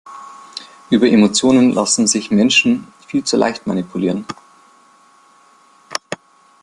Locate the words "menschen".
2.31-2.87